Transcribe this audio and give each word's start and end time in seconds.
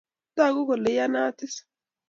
Tagukole 0.35 0.89
iyanit 0.91 1.37
is? 1.45 1.55